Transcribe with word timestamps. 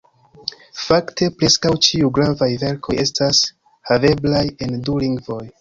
Fakte 0.85 1.27
preskaŭ 1.41 1.73
ĉiuj 1.89 2.09
gravaj 2.19 2.49
verkoj 2.65 2.97
estas 3.07 3.45
haveblaj 3.93 4.45
en 4.67 4.79
du 4.89 5.01
lingvoj. 5.07 5.43